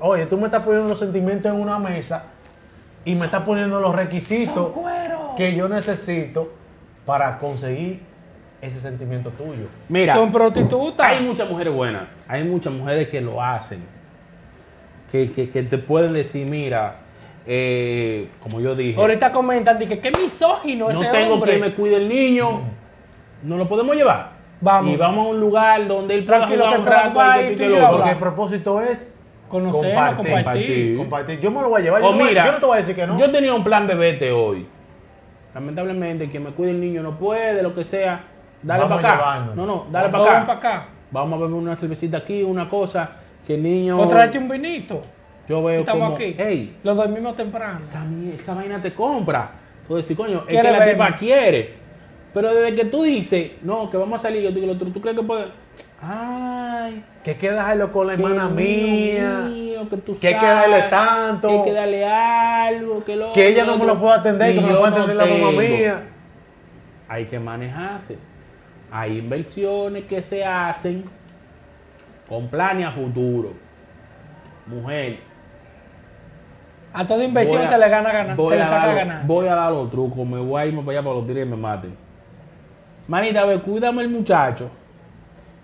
Oye, 0.00 0.26
tú 0.26 0.36
me 0.36 0.44
estás 0.44 0.62
poniendo 0.62 0.90
los 0.90 0.98
sentimientos 0.98 1.50
en 1.50 1.58
una 1.58 1.78
mesa 1.78 2.26
y 3.06 3.14
me 3.14 3.24
estás 3.24 3.42
poniendo 3.42 3.80
los 3.80 3.94
requisitos 3.94 4.72
que 5.38 5.54
yo 5.56 5.70
necesito 5.70 6.52
para 7.06 7.38
conseguir 7.38 8.02
ese 8.60 8.78
sentimiento 8.78 9.30
tuyo. 9.30 9.68
Mira, 9.88 10.12
Son 10.12 10.30
prostitutas. 10.30 11.08
hay 11.08 11.24
muchas 11.24 11.48
mujeres 11.48 11.72
buenas. 11.72 12.04
Hay 12.28 12.44
muchas 12.44 12.74
mujeres 12.74 13.08
que 13.08 13.22
lo 13.22 13.42
hacen. 13.42 14.01
Que, 15.12 15.30
que, 15.30 15.50
que 15.50 15.62
te 15.62 15.76
pueden 15.76 16.14
decir, 16.14 16.46
mira, 16.46 16.96
eh, 17.46 18.28
como 18.42 18.60
yo 18.60 18.74
dije, 18.74 18.98
Ahorita 18.98 19.30
comentan, 19.30 19.78
dije, 19.78 19.98
qué 19.98 20.10
misógino 20.10 20.90
no 20.90 21.02
ese 21.02 21.10
tengo 21.10 21.34
hombre. 21.34 21.50
quien 21.50 21.60
me 21.60 21.74
cuide 21.74 21.96
el 21.96 22.08
niño. 22.08 22.60
No 23.42 23.56
lo 23.58 23.68
podemos 23.68 23.94
llevar. 23.94 24.30
Vamos. 24.60 24.94
Y 24.94 24.96
vamos 24.96 25.26
a 25.26 25.30
un 25.30 25.40
lugar 25.40 25.86
donde 25.86 26.14
él 26.14 26.24
pueda 26.24 26.46
jugar 26.46 26.74
que 26.74 26.80
un 26.80 26.86
rato. 26.86 27.20
Porque 27.92 28.10
el 28.10 28.16
propósito 28.16 28.80
es 28.80 29.14
compartir. 29.48 30.34
compartir. 30.34 30.96
compartir. 30.96 31.40
Yo 31.40 31.50
me 31.50 31.60
lo 31.60 31.68
voy 31.68 31.82
a 31.82 31.84
llevar. 31.84 32.02
O 32.02 32.12
Yo, 32.12 32.16
no 32.16 32.24
mira, 32.24 32.46
yo 32.46 32.52
no 32.52 32.58
te 32.58 32.66
voy 32.66 32.74
a 32.74 32.78
decir 32.78 32.94
que 32.94 33.06
no. 33.06 33.18
Yo 33.18 33.30
tenía 33.30 33.52
un 33.52 33.64
plan 33.64 33.86
de 33.86 33.94
vete 33.94 34.32
hoy. 34.32 34.66
Lamentablemente, 35.52 36.30
quien 36.30 36.44
me 36.44 36.50
cuide 36.52 36.70
el 36.70 36.80
niño 36.80 37.02
no 37.02 37.18
puede, 37.18 37.62
lo 37.62 37.74
que 37.74 37.84
sea. 37.84 38.24
Dale 38.62 38.84
Vamos 38.84 39.02
para 39.02 39.14
acá. 39.14 39.52
No, 39.54 39.66
no, 39.66 39.86
dale 39.90 40.08
para 40.08 40.24
acá. 40.24 40.46
para 40.46 40.58
acá. 40.58 40.86
Vamos 41.10 41.38
a 41.38 41.42
beber 41.42 41.54
una 41.54 41.76
cervecita 41.76 42.18
aquí, 42.18 42.42
una 42.42 42.68
cosa. 42.68 43.10
Que 43.52 43.56
el 43.56 43.62
niño. 43.62 44.00
O 44.00 44.08
tráete 44.08 44.38
un 44.38 44.48
vinito. 44.48 45.02
Yo 45.48 45.62
veo 45.62 45.80
Estamos 45.80 46.02
como, 46.04 46.14
aquí. 46.16 46.34
hey, 46.38 46.76
Lo 46.82 46.94
dormimos 46.94 47.36
temprano. 47.36 47.78
esa, 47.80 48.04
esa 48.34 48.54
vaina 48.54 48.80
te 48.80 48.92
compra. 48.94 49.50
Tú 49.86 49.96
decís, 49.96 50.16
coño, 50.16 50.44
es 50.48 50.56
que 50.60 50.62
la 50.62 50.78
verme. 50.78 50.92
tipa 50.92 51.16
quiere. 51.16 51.74
Pero 52.32 52.54
desde 52.54 52.74
que 52.74 52.84
tú 52.86 53.02
dices, 53.02 53.52
no, 53.62 53.90
que 53.90 53.96
vamos 53.98 54.20
a 54.20 54.22
salir, 54.22 54.42
yo 54.42 54.52
digo, 54.52 54.66
lo 54.66 54.72
otro, 54.72 54.88
¿tú 54.88 55.00
crees 55.00 55.16
que 55.16 55.22
puede? 55.22 55.46
Ay, 56.00 57.04
Que 57.22 57.32
hay 57.32 57.36
que 57.36 57.50
dejarlo 57.50 57.92
con 57.92 58.06
la 58.06 58.14
hermana 58.14 58.48
mía. 58.48 59.48
mío, 59.50 59.86
que, 59.90 59.96
tú 59.98 60.18
que 60.18 60.28
hay 60.28 60.34
que 60.34 60.40
sabes, 60.40 60.70
darle 60.70 60.82
tanto. 60.88 61.48
Que 61.48 61.54
hay 61.54 61.64
que 61.64 61.72
darle 61.72 62.06
algo, 62.06 63.04
que 63.04 63.16
lo 63.16 63.32
Que 63.32 63.48
ella 63.48 63.64
no 63.64 63.76
me 63.76 63.84
lo 63.84 64.00
puede 64.00 64.14
atender, 64.14 64.52
Y 64.52 64.54
que 64.54 64.60
me 64.62 64.72
lo 64.72 64.78
puede 64.80 64.90
no 64.92 64.96
atender 65.02 65.16
la 65.16 65.26
mamá 65.26 65.50
mía. 65.60 66.02
Hay 67.08 67.26
que 67.26 67.38
manejarse. 67.38 68.16
Hay 68.90 69.18
inversiones 69.18 70.04
que 70.04 70.22
se 70.22 70.44
hacen 70.44 71.04
con 72.28 72.48
planes 72.48 72.86
a 72.86 72.90
futuro. 72.92 73.52
Mujer, 74.66 75.18
A 76.94 77.06
toda 77.06 77.24
inversión 77.24 77.62
a- 77.62 77.68
se 77.68 77.78
le 77.78 77.88
gana 77.88 78.12
ganar. 78.12 78.36
Se 78.36 78.56
le 78.56 78.64
saca 78.64 78.92
ganar. 78.94 79.26
Voy 79.26 79.48
a 79.48 79.54
dar 79.54 79.72
los 79.72 79.90
trucos, 79.90 80.26
me 80.26 80.38
voy 80.38 80.60
a 80.60 80.66
irme 80.66 80.82
para 80.82 80.98
allá 80.98 81.02
para 81.02 81.16
los 81.16 81.26
tigres 81.26 81.46
y 81.46 81.50
me 81.50 81.56
maten. 81.56 81.96
Manita, 83.08 83.40
a 83.40 83.46
ver, 83.46 83.60
cuídame 83.62 84.02
el 84.02 84.10
muchacho. 84.10 84.70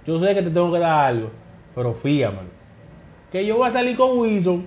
Yo 0.07 0.19
sé 0.19 0.35
que 0.35 0.43
te 0.43 0.51
tengo 0.51 0.73
que 0.73 0.79
dar 0.79 1.07
algo, 1.07 1.31
pero 1.75 1.93
fíjame. 1.93 2.39
Que 3.31 3.45
yo 3.45 3.59
voy 3.59 3.69
a 3.69 3.71
salir 3.71 3.95
con 3.97 4.19
Wilson. 4.19 4.67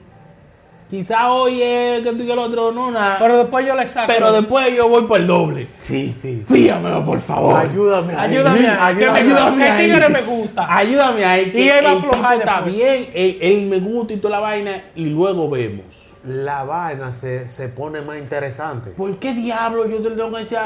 Quizá 0.92 1.32
hoy 1.32 1.62
es 1.62 2.02
que 2.04 2.12
tú 2.12 2.22
y 2.24 2.30
el 2.30 2.38
otro 2.38 2.74
no 2.74 2.92
nada. 2.92 3.16
Pero, 3.18 3.26
Pero 3.32 3.38
después 3.44 3.66
yo 3.66 3.76
le 3.76 3.88
saco. 3.88 4.32
después 4.34 4.76
yo 4.76 4.90
voy 4.90 5.04
por 5.08 5.22
el 5.22 5.26
doble. 5.28 5.68
Sí, 5.78 6.12
sí. 6.12 6.44
Fíjamelo, 6.46 7.06
por 7.06 7.22
favor. 7.22 7.58
Ayúdame 7.58 8.14
ahí. 8.14 8.32
Ayúdame 8.36 8.68
ahí, 8.68 8.96
que 8.98 9.06
me- 9.06 9.12
Ayúdame 9.20 9.64
¿Qué 9.64 9.70
ahí. 9.70 9.90
tigre 9.90 10.10
me 10.10 10.22
gusta? 10.22 10.76
Ayúdame 10.76 11.24
ahí. 11.24 11.52
Y 11.56 11.70
él 11.70 11.86
va 11.86 11.92
a 11.92 11.94
aflojar 11.94 12.38
Está 12.40 12.60
bien, 12.62 13.10
él, 13.14 13.38
él 13.42 13.68
me 13.68 13.80
gusta 13.80 14.14
y 14.14 14.18
toda 14.18 14.32
la 14.36 14.40
vaina, 14.42 14.84
y 14.94 15.06
luego 15.06 15.50
vemos. 15.50 16.12
La 16.26 16.66
vaina 16.66 17.14
se, 17.14 17.48
se 17.48 17.70
pone 17.70 18.02
más 18.02 18.18
interesante. 18.20 18.90
¿Por 18.92 19.18
qué 19.18 19.34
diablo 19.34 19.88
yo 19.88 20.02
te 20.02 20.10
tengo 20.10 20.30
que 20.34 20.40
decir, 20.40 20.58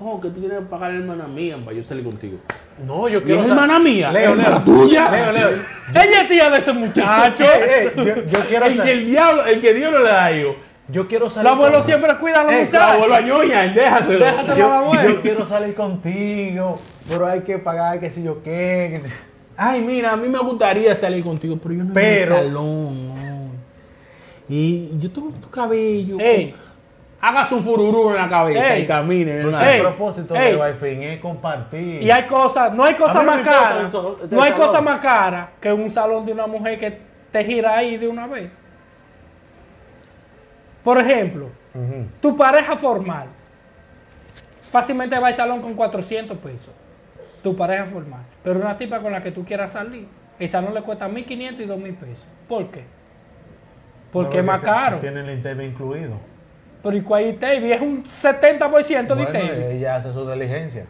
oh, 0.00 0.20
que 0.22 0.28
tú 0.30 0.40
tienes 0.40 0.58
que 0.60 0.64
pagar 0.64 0.90
a 0.90 0.94
la 0.94 1.00
hermana 1.00 1.28
mía 1.28 1.58
para 1.62 1.76
yo 1.76 1.84
salir 1.84 2.02
contigo? 2.02 2.38
No, 2.86 3.08
yo 3.08 3.18
¿Y 3.18 3.22
quiero 3.22 3.42
es 3.42 3.48
hermana 3.48 3.78
mía? 3.78 4.10
Leo, 4.10 4.30
¿Es 4.32 4.36
Leo. 4.36 4.46
hermana 4.46 4.64
tuya? 4.64 5.10
Leo, 5.10 5.32
Leo. 5.32 5.48
Ella 5.90 6.22
es 6.22 6.28
tía 6.28 6.50
de 6.50 6.58
ese 6.58 6.72
muchacho. 6.72 7.44
Ey, 7.52 7.70
ey, 7.78 7.90
yo, 7.96 8.04
yo 8.26 8.38
quiero 8.48 8.66
El 8.66 8.82
que 8.82 8.90
el 8.92 9.06
diablo, 9.06 9.46
el 9.46 9.60
que 9.60 9.74
Dios 9.74 9.92
no 9.92 9.98
le 10.00 10.08
da 10.08 10.32
hijo. 10.32 10.56
yo 10.88 11.06
quiero 11.06 11.26
Los 11.26 11.34
salir. 11.34 11.48
abuelos 11.50 11.78
con- 11.78 11.86
siempre 11.86 12.16
cuidan 12.18 12.40
a 12.40 12.44
los 12.44 12.52
Ey, 12.52 12.58
La 12.58 12.64
muchachos. 12.66 12.92
abuela 12.94 13.20
ñoña, 13.20 13.62
déjaselo. 13.68 14.24
Déjaselo. 14.24 14.56
yo, 14.56 14.68
la 14.68 14.78
abuela. 14.78 15.04
yo 15.06 15.20
quiero 15.20 15.46
salir 15.46 15.74
contigo, 15.74 16.80
pero 17.08 17.26
hay 17.26 17.40
que 17.40 17.58
pagar 17.58 18.00
qué 18.00 18.10
sé 18.10 18.22
yo 18.22 18.42
qué. 18.42 19.00
Ay, 19.56 19.82
mira, 19.82 20.12
a 20.12 20.16
mí 20.16 20.28
me 20.28 20.38
gustaría 20.40 20.96
salir 20.96 21.22
contigo, 21.22 21.56
pero 21.62 21.74
yo 21.76 21.84
no 21.84 21.94
Pero- 21.94 22.34
en 22.38 22.40
el 22.42 22.46
salón. 22.48 23.08
no. 23.14 23.44
Y 24.48 24.90
yo 24.98 25.10
tengo 25.10 25.30
tu 25.40 25.48
cabello. 25.48 26.18
Ey, 26.20 26.54
Hágase 27.26 27.54
un 27.54 27.64
fururú 27.64 28.10
en 28.10 28.16
la 28.16 28.28
cabeza 28.28 28.74
Ey. 28.74 28.82
y 28.82 28.86
camine. 28.86 29.40
El 29.40 29.80
propósito 29.80 30.36
ey. 30.36 30.52
de 30.52 30.60
Wi-Fi 30.60 31.04
es 31.04 31.20
compartir. 31.20 32.02
y 32.02 32.10
hay 32.10 32.26
cosas, 32.26 32.74
no 32.74 32.84
hay 32.84 32.94
cosa 32.96 33.22
más 33.22 33.40
cara. 33.40 33.88
No 34.30 34.42
hay 34.42 34.52
salón. 34.52 34.66
cosa 34.66 34.80
más 34.82 35.00
cara 35.00 35.52
que 35.58 35.72
un 35.72 35.88
salón 35.88 36.26
de 36.26 36.32
una 36.32 36.46
mujer 36.46 36.78
que 36.78 37.00
te 37.32 37.42
gira 37.42 37.78
ahí 37.78 37.96
de 37.96 38.08
una 38.08 38.26
vez. 38.26 38.50
Por 40.82 40.98
ejemplo, 41.00 41.48
tu 42.20 42.36
pareja 42.36 42.76
formal 42.76 43.28
fácilmente 44.70 45.18
va 45.18 45.28
al 45.28 45.34
salón 45.34 45.62
con 45.62 45.72
400 45.72 46.36
pesos. 46.36 46.74
Tu 47.42 47.56
pareja 47.56 47.86
formal. 47.86 48.20
Pero 48.42 48.60
una 48.60 48.76
tipa 48.76 48.98
con 48.98 49.12
la 49.12 49.22
que 49.22 49.32
tú 49.32 49.46
quieras 49.46 49.70
salir, 49.72 50.06
el 50.38 50.48
salón 50.50 50.74
le 50.74 50.82
cuesta 50.82 51.08
1.500 51.08 51.60
y 51.60 51.66
2.000 51.66 51.96
pesos. 51.96 52.26
¿Por 52.46 52.70
qué? 52.70 52.84
Porque 54.12 54.36
No, 54.36 54.40
es 54.42 54.46
más 54.46 54.62
caro. 54.62 54.98
Tiene 54.98 55.20
el 55.20 55.30
internet 55.30 55.70
incluido. 55.70 56.33
Pero 56.84 56.96
¿y 56.96 57.00
cuál 57.00 57.24
es 57.24 57.80
un 57.80 58.04
70% 58.04 59.06
de 59.06 59.24
Bueno, 59.24 59.38
ella 59.70 59.96
hace 59.96 60.12
su 60.12 60.28
diligencia. 60.30 60.84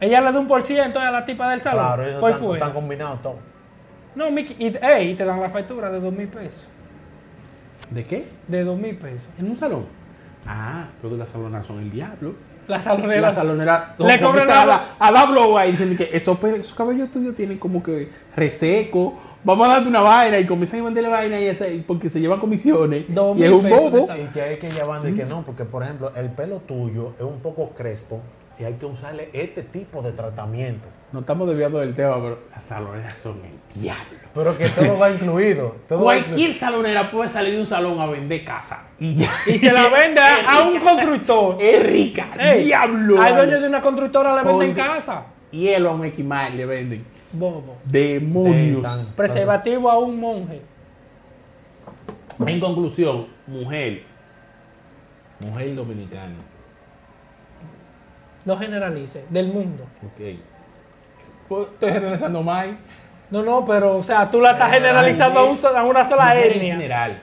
Ella 0.00 0.20
le 0.20 0.32
da 0.32 0.38
un 0.38 0.46
por 0.46 0.62
ciento 0.62 1.00
a 1.00 1.10
la 1.10 1.24
tipa 1.24 1.48
del 1.50 1.62
salón. 1.62 1.86
Claro, 1.86 2.04
ellos 2.06 2.20
por 2.20 2.30
están, 2.30 2.52
están 2.54 2.72
combinados 2.72 3.22
todos. 3.22 3.36
No, 4.14 4.30
Miki, 4.30 4.56
y, 4.58 4.76
ey, 4.84 5.10
y 5.10 5.14
te 5.14 5.24
dan 5.24 5.40
la 5.40 5.48
factura 5.48 5.88
de 5.90 6.00
2.000 6.00 6.28
pesos. 6.28 6.66
¿De 7.90 8.04
qué? 8.04 8.28
De 8.48 8.64
2.000 8.66 8.98
pesos. 8.98 9.28
¿En 9.38 9.48
un 9.48 9.56
salón? 9.56 9.86
Ah, 10.46 10.86
creo 11.00 11.12
que 11.12 11.18
las 11.18 11.28
saloneras 11.28 11.66
son 11.66 11.78
el 11.78 11.90
diablo. 11.90 12.34
La 12.66 12.80
salonera. 12.80 13.20
Las 13.20 13.34
saloneras 13.36 13.98
Le 13.98 14.20
cobran 14.20 14.50
a 14.50 14.66
la- 14.66 14.84
a 14.98 15.10
la 15.10 15.24
blow 15.26 15.56
ahí 15.56 15.72
dicen 15.72 15.96
que 15.96 16.10
esos, 16.12 16.42
esos 16.44 16.74
cabellos 16.74 17.10
tuyos 17.10 17.34
tienen 17.34 17.58
como 17.58 17.82
que 17.82 18.10
reseco, 18.36 19.18
vamos 19.48 19.66
a 19.66 19.70
darte 19.70 19.88
una 19.88 20.02
vaina 20.02 20.38
y 20.38 20.44
comienzan 20.46 20.80
a 20.80 20.84
venderle 20.84 21.08
vaina 21.08 21.40
y 21.40 21.46
ese- 21.46 21.82
porque 21.86 22.10
se 22.10 22.20
llevan 22.20 22.38
comisiones. 22.38 23.04
Dos 23.08 23.38
y 23.38 23.44
es 23.44 23.50
un 23.50 23.68
bobo. 23.68 24.06
Y 24.14 24.26
que 24.26 24.42
hay 24.42 24.58
que 24.58 24.70
llevar 24.70 25.00
de 25.00 25.14
que 25.14 25.24
no, 25.24 25.42
porque 25.42 25.64
por 25.64 25.82
ejemplo, 25.82 26.12
el 26.14 26.28
pelo 26.30 26.58
tuyo 26.58 27.14
es 27.16 27.22
un 27.22 27.40
poco 27.40 27.70
crespo 27.70 28.20
y 28.58 28.64
hay 28.64 28.74
que 28.74 28.84
usarle 28.84 29.30
este 29.32 29.62
tipo 29.62 30.02
de 30.02 30.12
tratamiento. 30.12 30.88
No 31.12 31.20
estamos 31.20 31.48
desviando 31.48 31.78
del 31.78 31.94
tema, 31.94 32.16
pero 32.16 32.40
las 32.50 32.62
saloneras 32.62 33.16
son 33.16 33.40
el 33.42 33.80
diablo. 33.80 34.18
Pero 34.34 34.58
que 34.58 34.68
todo 34.68 34.98
va 34.98 35.10
incluido. 35.10 35.76
Todo 35.88 36.00
va 36.00 36.04
Cualquier 36.04 36.52
salonera 36.52 37.10
puede 37.10 37.30
salir 37.30 37.54
de 37.54 37.60
un 37.60 37.66
salón 37.66 37.98
a 38.00 38.06
vender 38.06 38.44
casa. 38.44 38.88
Y, 39.00 39.14
ya. 39.14 39.30
Y 39.46 39.56
se 39.56 39.72
la 39.72 39.88
vende 39.88 40.20
a, 40.20 40.68
un 40.68 40.78
constructor. 40.78 41.56
Es 41.58 41.86
rica. 41.86 42.28
Ey, 42.38 42.66
diablo. 42.66 43.22
Hay 43.22 43.34
dueños 43.34 43.62
de 43.62 43.68
una 43.68 43.80
constructora 43.80 44.36
le 44.36 44.46
venden 44.46 44.74
casa. 44.74 45.24
Y 45.50 45.68
el 45.68 45.86
hombre 45.86 46.12
le 46.54 46.66
venden. 46.66 47.17
Bobo. 47.32 47.76
Demonios. 47.84 48.86
Sí, 49.00 49.08
Preservativo 49.16 49.90
a 49.90 49.98
un 49.98 50.18
monje. 50.18 50.62
En 52.46 52.60
conclusión, 52.60 53.26
mujer. 53.46 54.02
Mujer 55.40 55.74
dominicana. 55.74 56.34
No 58.44 58.56
generalice. 58.56 59.24
Del 59.28 59.48
mundo. 59.52 59.84
Ok. 60.04 60.38
Pues, 61.48 61.66
Estoy 61.68 61.90
generalizando 61.92 62.42
más. 62.42 62.66
No, 63.30 63.42
no, 63.42 63.64
pero, 63.66 63.96
o 63.98 64.02
sea, 64.02 64.30
tú 64.30 64.40
la 64.40 64.52
estás 64.52 64.72
generalizando 64.72 65.40
a, 65.40 65.44
un 65.44 65.56
so- 65.56 65.76
a 65.76 65.84
una 65.84 66.08
sola 66.08 66.26
Mujer 66.28 66.46
en 66.46 66.52
etnia. 66.56 66.74
general. 66.76 67.20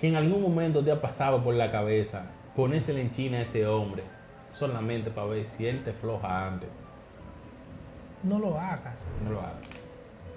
Que 0.00 0.08
en 0.08 0.16
algún 0.16 0.40
momento 0.42 0.82
te 0.82 0.92
ha 0.92 1.00
pasado 1.00 1.42
por 1.42 1.54
la 1.54 1.70
cabeza 1.70 2.22
ponérsele 2.54 3.00
en 3.00 3.10
China 3.10 3.38
a 3.38 3.42
ese 3.42 3.66
hombre. 3.66 4.02
Solamente 4.52 5.10
para 5.10 5.26
ver 5.28 5.46
si 5.46 5.66
él 5.66 5.82
te 5.82 5.92
floja 5.92 6.46
antes. 6.46 6.68
No 8.22 8.38
lo 8.38 8.58
hagas. 8.58 9.04
No 9.24 9.30
lo 9.32 9.40
hagas. 9.40 9.54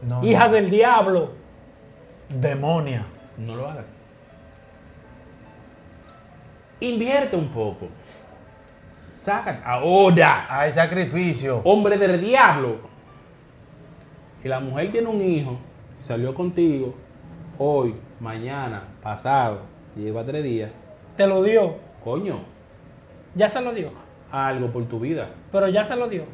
No, 0.08 0.24
Hija 0.24 0.48
no. 0.48 0.54
del 0.54 0.70
diablo. 0.70 1.32
Demonia. 2.30 3.06
No 3.38 3.56
lo 3.56 3.68
hagas. 3.70 4.06
Invierte 6.80 7.36
un 7.36 7.48
poco. 7.50 7.88
Sácate. 9.12 9.62
Ahora. 9.66 10.46
Hay 10.50 10.72
sacrificio. 10.72 11.62
Hombre 11.64 11.98
del 11.98 12.20
diablo. 12.22 12.78
Si 14.42 14.48
la 14.50 14.60
mujer 14.60 14.92
tiene 14.92 15.08
un 15.08 15.22
hijo, 15.22 15.58
salió 16.02 16.34
contigo 16.36 16.94
hoy, 17.58 17.96
mañana, 18.20 18.84
pasado, 19.02 19.62
lleva 19.96 20.26
tres 20.26 20.44
días, 20.44 20.70
Te 21.16 21.26
lo 21.28 21.42
dio. 21.44 21.76
coño, 22.04 22.40
Ya 23.36 23.48
se 23.48 23.62
lo 23.62 23.72
dio. 23.72 23.88
algo 24.32 24.68
por 24.68 24.84
tu 24.86 25.00
vida. 25.00 25.30
Pero 25.52 25.70
ya 25.70 25.86
se 25.86 25.96
lo 25.96 26.10
dio. 26.10 26.26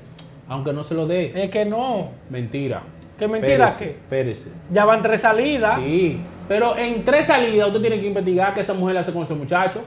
Aunque 0.50 0.74
no 0.74 0.84
se 0.84 0.94
lo 0.96 1.08
dé. 1.08 1.32
Es 1.44 1.50
que 1.52 1.66
no. 1.66 2.10
Mentira. 2.30 2.82
¿Qué 3.18 3.28
mentira 3.28 3.74
qué? 3.78 3.90
Espérese. 3.92 4.50
Ya 4.72 4.86
van 4.86 5.02
tres 5.02 5.22
salidas. 5.22 5.80
Sí. 5.80 6.20
Pero 6.48 6.76
en 6.78 7.04
tres 7.04 7.28
salidas 7.28 7.68
usted 7.68 7.82
tiene 7.82 8.00
que 8.00 8.08
investigar 8.08 8.54
qué 8.54 8.62
esa 8.62 8.74
mujer 8.74 8.98
hace 8.98 9.12
con 9.14 9.24
ese 9.24 9.36
muchacho. 9.36 9.82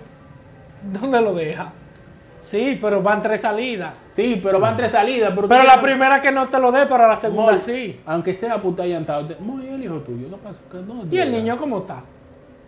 ¿Dónde 0.82 1.20
lo 1.20 1.34
deja? 1.34 1.72
Sí, 2.40 2.76
pero 2.80 3.02
van 3.02 3.22
tres 3.22 3.40
salidas. 3.40 3.94
Sí, 4.08 4.40
pero 4.42 4.58
van 4.60 4.76
tres 4.76 4.92
salidas. 4.92 5.32
Pero, 5.48 5.62
la 5.62 5.80
primera 5.80 6.20
que 6.20 6.30
no 6.32 6.48
te 6.48 6.58
lo 6.58 6.72
dé, 6.72 6.86
pero 6.86 7.06
la 7.08 7.16
segunda 7.16 7.56
sí. 7.56 8.00
Aunque 8.04 8.34
sea 8.34 8.60
puta 8.60 8.84
llantado. 8.84 9.26
te- 9.26 9.34
Amor, 9.34 9.62
¿y 9.62 9.68
el 9.68 9.84
hijo 9.84 9.96
tuyo? 10.00 10.28
¿Qué 10.28 10.36
pasa? 10.36 10.58
¿Qué- 10.70 10.78
dónde 10.78 11.14
¿Y 11.16 11.20
el 11.20 11.30
niño 11.32 11.56
cómo 11.56 11.78
está? 11.78 12.02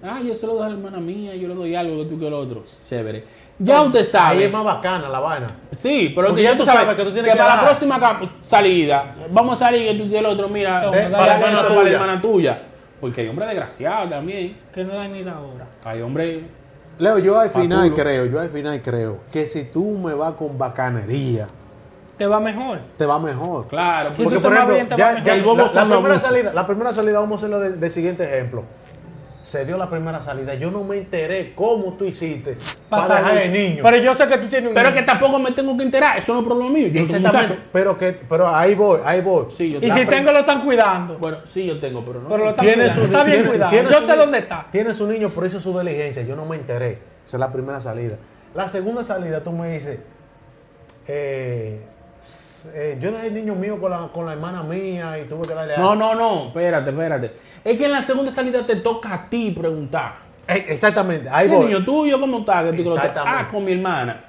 Ah, 0.07 0.21
yo 0.21 0.35
se 0.35 0.47
lo 0.47 0.55
doy 0.55 0.65
a 0.65 0.69
la 0.69 0.75
hermana 0.75 0.99
mía, 1.01 1.35
yo 1.35 1.49
le 1.49 1.55
doy 1.55 1.75
algo 1.75 2.03
que 2.03 2.11
tú 2.11 2.19
que 2.19 2.27
el 2.29 2.35
otro. 2.35 2.63
Chévere. 2.89 3.25
Ya 3.59 3.81
usted 3.83 4.05
sabe. 4.05 4.37
Ahí 4.39 4.43
es 4.45 4.53
más 4.53 4.65
bacana 4.65 5.09
la 5.09 5.21
vaina. 5.21 5.47
Sí, 5.75 6.13
pero 6.15 6.29
Porque 6.29 6.43
que 6.43 6.49
ya 6.49 6.57
tú 6.57 6.65
sabes 6.65 6.95
que 6.97 7.05
tú 7.05 7.11
tienes 7.13 7.31
que 7.33 7.39
para 7.39 7.57
la 7.57 7.63
próxima 7.63 8.21
salida, 8.43 9.15
vamos 9.31 9.61
a 9.61 9.65
salir 9.67 9.89
que 9.89 9.95
tú 10.05 10.11
y 10.11 10.17
el 10.17 10.27
otro, 10.27 10.49
mira, 10.49 10.91
De- 10.91 11.05
para 11.09 11.27
la 11.27 11.35
hermana 11.37 11.57
para 11.63 11.69
la 11.75 11.81
tuya. 11.83 11.93
hermana 11.93 12.21
tuya. 12.21 12.63
Porque 13.01 13.21
hay 13.23 13.29
hombres 13.29 13.49
desgraciados 13.49 14.11
también. 14.11 14.57
Que 14.73 14.85
no 14.85 14.95
da 14.95 15.07
ni 15.09 15.23
la 15.23 15.39
hora. 15.41 15.67
Hay 15.85 16.01
hombres. 16.03 16.41
Leo, 16.99 17.19
yo 17.19 17.39
al 17.39 17.51
final 17.51 17.93
creo, 17.95 18.27
yo 18.27 18.41
al 18.41 18.49
final 18.51 18.81
creo 18.83 19.21
que 19.33 19.47
si 19.47 19.65
tú 19.65 19.85
me 19.99 20.15
vas 20.15 20.35
con 20.35 20.57
bacanería, 20.59 21.49
Te 22.19 22.27
va 22.27 22.39
mejor. 22.41 22.79
te 22.97 23.05
va 23.07 23.19
mejor. 23.19 23.67
Claro, 23.69 24.11
porque 24.17 24.39
por 24.39 24.53
ejemplo, 24.53 24.75
bien, 24.75 24.89
ya- 24.91 25.23
ya- 25.23 25.37
la, 25.37 25.73
la 25.73 25.85
primera 25.89 26.21
salida, 26.21 26.53
la 26.55 26.67
primera 26.67 26.93
salida, 26.93 27.19
vamos 27.21 27.33
a 27.33 27.37
hacerlo 27.47 27.61
de- 27.61 27.73
del 27.73 27.91
siguiente 27.91 28.25
ejemplo. 28.25 28.63
Se 29.45 29.67
dio 29.67 29.77
la 29.77 29.91
primera 29.91 30.23
salida. 30.23 30.55
Yo 30.55 30.71
no 30.71 30.83
me 30.85 30.97
enteré 30.97 31.53
cómo 31.55 31.93
tú 31.93 32.07
hiciste 32.07 32.57
para 32.89 33.17
dejar 33.17 33.37
el 33.37 33.53
niño. 33.53 33.83
Pero 33.83 33.99
yo 33.99 34.15
sé 34.15 34.27
que 34.27 34.39
tú 34.39 34.47
tienes 34.49 34.69
un 34.71 34.75
pero 34.75 34.89
niño. 34.89 35.01
que 35.01 35.07
tampoco 35.07 35.39
me 35.39 35.53
tengo 35.53 35.77
que 35.77 35.83
enterar, 35.83 36.17
eso 36.17 36.33
no 36.33 36.41
es 36.41 36.47
problema 36.47 36.71
mío. 36.71 36.89
Yo 36.89 37.01
no 37.01 37.07
Exactamente. 37.07 37.59
Pero, 37.71 37.99
que, 37.99 38.13
pero 38.27 38.49
ahí 38.49 38.75
voy, 38.75 39.01
ahí 39.05 39.21
voy. 39.21 39.47
Sí, 39.51 39.71
yo 39.71 39.81
Y 39.81 39.91
si 39.91 40.07
tengo, 40.07 40.33
lo 40.33 40.39
están 40.39 40.63
cuidando. 40.65 41.19
Bueno, 41.19 41.37
sí, 41.45 41.67
yo 41.67 41.79
tengo, 41.79 42.03
pero 42.03 42.21
no. 42.23 42.29
Pero 42.31 42.45
lo 42.45 42.51
están 42.51 42.65
Tiene 42.65 42.85
cuidando. 42.85 43.01
su, 43.03 43.07
está 43.07 43.25
bien 43.25 43.37
tiene- 43.37 43.51
cuidado. 43.51 43.71
tiene 43.71 43.91
Yo 43.91 44.01
su 44.01 44.07
sé 44.07 44.17
dónde 44.17 44.39
está. 44.39 44.67
Tiene 44.73 44.95
su 44.95 45.07
niño, 45.07 45.31
pero 45.35 45.47
hizo 45.47 45.61
su 45.61 45.79
diligencia. 45.79 46.23
Yo 46.23 46.37
no 46.37 46.47
me 46.47 46.57
enteré. 46.57 46.93
Esa 47.23 47.37
es 47.37 47.41
la 47.41 47.53
primera 47.53 47.81
salida. 47.83 48.17
La 48.55 48.69
segunda 48.71 49.05
salida, 49.05 49.43
tú 49.43 49.53
me 49.53 49.69
dices, 49.75 49.99
eh, 51.07 51.81
eh, 52.75 52.97
yo 53.01 53.13
dejé 53.13 53.27
el 53.27 53.35
niño 53.35 53.55
mío 53.55 53.79
con 53.79 53.91
la, 53.91 54.09
con 54.13 54.25
la 54.25 54.33
hermana 54.33 54.63
mía 54.63 55.19
y 55.19 55.25
tuve 55.29 55.43
que 55.43 55.53
darle 55.55 55.77
No, 55.77 55.91
algo. 55.93 56.03
no, 56.03 56.15
no, 56.15 56.49
espérate, 56.49 56.91
espérate. 56.91 57.33
Es 57.65 57.79
que 57.79 57.87
en 57.87 57.93
la 57.93 58.03
segunda 58.03 58.31
salida 58.31 58.65
te 58.67 58.77
toca 58.77 59.15
a 59.15 59.31
ti 59.31 59.51
preguntar. 59.51 60.17
Eh, 60.47 60.67
exactamente, 60.69 61.29
ahí 61.33 61.47
el 61.47 61.53
voy. 61.53 61.67
niño 61.67 61.85
tuyo 61.85 62.21
cómo 62.21 62.39
está? 62.41 62.71
Que 62.71 62.85
ah, 63.17 63.49
con 63.51 63.65
mi 63.65 63.73
hermana. 63.73 64.25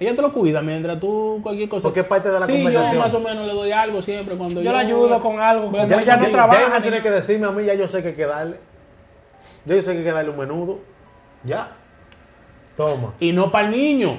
Ella 0.00 0.16
te 0.16 0.22
lo 0.22 0.32
cuida 0.32 0.60
mientras 0.60 0.98
tú 0.98 1.38
cualquier 1.42 1.68
cosa. 1.68 1.84
Porque 1.84 2.00
es 2.00 2.06
parte 2.06 2.28
de 2.28 2.40
la 2.40 2.46
sí, 2.46 2.52
conversación. 2.52 2.94
yo 2.94 2.98
más 3.00 3.14
o 3.14 3.20
menos 3.20 3.46
le 3.46 3.52
doy 3.52 3.70
algo 3.70 4.02
siempre 4.02 4.34
cuando 4.34 4.60
yo. 4.60 4.64
Yo 4.64 4.72
le 4.72 4.78
ayudo 4.84 5.20
con 5.20 5.38
algo. 5.38 5.66
Como 5.66 5.76
Ya, 5.86 6.00
ella 6.00 6.16
no 6.16 6.24
ya- 6.24 6.30
trabaja. 6.32 6.60
ya 6.68 6.76
ni- 6.76 6.82
tiene 6.82 7.00
que 7.00 7.10
decirme 7.10 7.46
a 7.46 7.50
mí, 7.52 7.64
ya 7.64 7.74
yo 7.74 7.86
sé 7.86 8.02
que 8.02 8.08
hay 8.08 8.14
que 8.14 8.26
darle. 8.26 8.56
Ya 9.64 9.76
yo 9.76 9.82
sé 9.82 9.92
que 9.92 9.98
hay 9.98 10.04
que 10.04 10.12
darle 10.12 10.30
un 10.32 10.38
menudo. 10.38 10.80
Ya. 11.44 11.68
Toma. 12.76 13.14
Y 13.20 13.30
no 13.32 13.52
para 13.52 13.68
el 13.68 13.70
niño. 13.76 14.18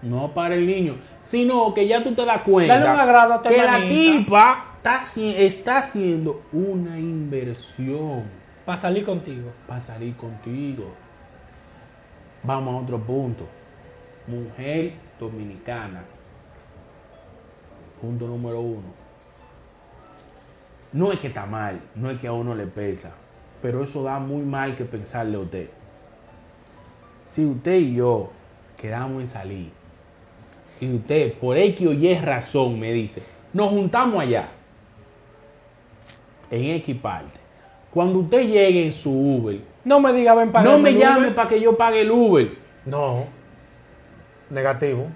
No 0.00 0.32
para 0.32 0.54
el 0.54 0.66
niño. 0.66 0.96
Sino 1.20 1.74
que 1.74 1.86
ya 1.86 2.02
tú 2.02 2.14
te 2.14 2.24
das 2.24 2.40
cuenta 2.42 2.78
Dale 2.78 2.90
un 2.94 3.00
agrado 3.00 3.34
a 3.34 3.42
tu 3.42 3.48
que 3.50 3.62
la 3.62 3.86
tipa 3.86 4.64
está, 4.84 5.00
haci- 5.00 5.34
está 5.38 5.78
haciendo 5.78 6.42
una 6.52 6.98
inversión 6.98 8.24
Para 8.66 8.76
salir 8.76 9.04
contigo. 9.04 9.50
para 9.66 9.80
salir 9.80 10.14
contigo. 10.14 10.84
Vamos 12.42 12.74
a 12.74 12.82
otro 12.84 12.98
punto. 12.98 13.46
Mujer 14.26 14.92
dominicana. 15.18 16.04
Punto 18.00 18.26
número 18.26 18.60
uno. 18.60 19.04
No 20.92 21.12
es 21.12 21.18
que 21.18 21.28
está 21.28 21.46
mal, 21.46 21.80
no 21.94 22.10
es 22.10 22.20
que 22.20 22.26
a 22.28 22.32
uno 22.32 22.54
le 22.54 22.66
pesa, 22.66 23.14
pero 23.62 23.82
eso 23.82 24.02
da 24.04 24.18
muy 24.20 24.42
mal 24.42 24.76
que 24.76 24.84
pensarle 24.84 25.36
a 25.36 25.40
usted. 25.40 25.68
Si 27.24 27.44
usted 27.44 27.76
y 27.78 27.94
yo 27.96 28.30
quedamos 28.76 29.22
en 29.22 29.28
salir, 29.28 29.70
y 30.80 30.94
usted 30.94 31.32
por 31.34 31.56
X 31.56 31.86
o 31.88 31.92
Y 31.92 32.14
razón 32.18 32.78
me 32.78 32.92
dice, 32.92 33.22
nos 33.52 33.70
juntamos 33.70 34.20
allá, 34.22 34.50
en 36.56 36.70
X 36.76 36.96
parte. 37.00 37.38
Cuando 37.90 38.18
usted 38.20 38.42
llegue 38.42 38.86
en 38.86 38.92
su 38.92 39.10
Uber, 39.10 39.60
No 39.84 40.00
me 40.00 40.12
diga, 40.12 40.34
ven 40.34 40.50
para 40.50 40.64
no 40.64 40.78
me 40.78 40.94
llame 40.94 41.30
para 41.32 41.48
que 41.48 41.60
yo 41.60 41.76
pague 41.76 42.00
el 42.00 42.10
Uber. 42.10 42.50
No. 42.86 43.24
Negativo. 44.50 45.06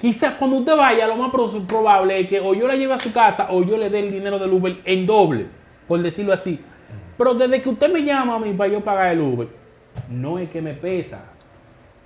Quizás 0.00 0.34
cuando 0.34 0.58
usted 0.58 0.76
vaya, 0.76 1.06
lo 1.08 1.16
más 1.16 1.30
pro- 1.30 1.48
probable 1.66 2.20
es 2.20 2.28
que 2.28 2.40
o 2.40 2.54
yo 2.54 2.68
la 2.68 2.76
lleve 2.76 2.94
a 2.94 2.98
su 2.98 3.12
casa 3.12 3.48
o 3.50 3.62
yo 3.64 3.76
le 3.76 3.90
dé 3.90 4.00
el 4.00 4.12
dinero 4.12 4.38
del 4.38 4.52
Uber 4.52 4.76
en 4.84 5.06
doble, 5.06 5.46
por 5.88 6.00
decirlo 6.00 6.32
así. 6.32 6.60
Pero 7.16 7.34
desde 7.34 7.60
que 7.60 7.68
usted 7.68 7.92
me 7.92 8.02
llama 8.04 8.36
a 8.36 8.38
mí 8.38 8.52
para 8.52 8.70
yo 8.72 8.80
pagar 8.80 9.12
el 9.12 9.20
Uber, 9.20 9.48
no 10.08 10.38
es 10.38 10.48
que 10.50 10.62
me 10.62 10.74
pesa, 10.74 11.24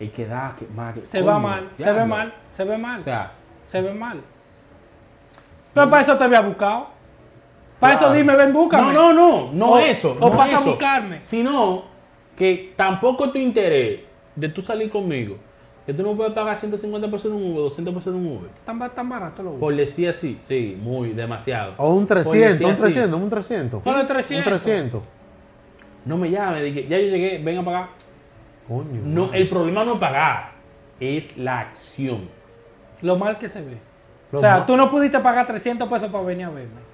es 0.00 0.10
que 0.10 0.26
da 0.26 0.56
que 0.58 0.66
más 0.74 0.94
que- 0.94 1.04
Se 1.04 1.18
coño, 1.18 1.30
va 1.32 1.38
mal, 1.38 1.68
se 1.78 1.92
ve 1.92 2.04
mal, 2.06 2.34
se 2.50 2.64
ve 2.64 2.78
mal. 2.78 3.00
O 3.00 3.04
sea, 3.04 3.32
se 3.66 3.82
ve 3.82 3.92
mal. 3.92 4.20
Pero 5.74 5.90
para 5.90 6.02
eso 6.02 6.16
te 6.16 6.24
había 6.24 6.40
buscado. 6.40 6.88
Para 7.82 7.98
Claro. 7.98 8.12
eso 8.14 8.16
dime, 8.18 8.36
ven, 8.36 8.52
búscame. 8.52 8.92
no, 8.92 9.12
no, 9.12 9.42
no, 9.48 9.52
no 9.52 9.70
O- 9.72 9.78
eso. 9.78 10.12
o 10.12 10.30
no 10.30 10.36
pasa 10.36 10.56
a 10.56 10.60
eso. 10.60 10.70
buscarme. 10.70 11.20
Sino 11.20 11.82
que 12.36 12.72
tampoco 12.76 13.30
tu 13.30 13.38
interés 13.38 14.00
de 14.36 14.48
tú 14.48 14.62
salir 14.62 14.88
conmigo, 14.88 15.36
que 15.84 15.92
tú 15.92 16.02
no 16.04 16.14
puedes 16.14 16.32
pagar 16.32 16.56
150 16.56 17.10
pesos 17.10 17.30
de 17.32 17.36
un 17.36 17.42
Uber, 17.52 17.62
200 17.64 17.92
pesos 17.92 18.12
de 18.14 18.18
un 18.20 18.26
Uber. 18.38 18.50
Tan, 18.64 18.94
tan 18.94 19.08
barato 19.08 19.42
lo 19.42 19.54
Por 19.54 19.74
decir 19.74 20.08
así, 20.08 20.38
sí, 20.40 20.78
muy, 20.80 21.10
demasiado. 21.10 21.74
O 21.76 21.90
un 21.92 22.06
Por 22.06 22.18
300, 22.22 22.50
decir 22.52 22.66
un 22.66 22.72
así. 22.72 22.80
300, 22.82 23.20
un 23.20 23.28
300. 23.28 23.82
Ponle 23.82 24.04
300. 24.04 24.46
Un 24.46 24.50
300. 24.52 25.02
No 26.04 26.16
me 26.16 26.30
llame, 26.30 26.72
que 26.72 26.86
ya 26.88 26.98
yo 26.98 27.08
llegué, 27.08 27.38
ven 27.38 27.58
a 27.58 27.64
pagar. 27.64 27.88
Coño. 28.68 29.00
No, 29.04 29.32
el 29.32 29.48
problema 29.48 29.84
no 29.84 29.94
es 29.94 29.98
pagar, 29.98 30.52
es 31.00 31.36
la 31.36 31.58
acción. 31.60 32.28
Lo 33.02 33.16
mal 33.18 33.38
que 33.38 33.48
se 33.48 33.60
ve. 33.60 33.76
Lo 34.30 34.38
o 34.38 34.40
sea, 34.40 34.58
mal- 34.58 34.66
tú 34.66 34.76
no 34.76 34.88
pudiste 34.88 35.18
pagar 35.18 35.46
300 35.48 35.88
pesos 35.88 36.08
para 36.10 36.24
venir 36.24 36.46
a 36.46 36.50
verme. 36.50 36.91